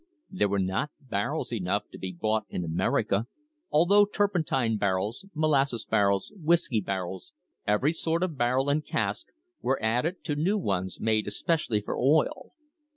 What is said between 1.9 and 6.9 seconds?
to be bought in America, although turpentine barrels, molasses barrels, whiskey